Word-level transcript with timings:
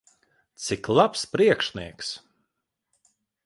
Cik 0.63 0.85
labs 0.99 1.21
priekšnieks! 1.33 2.09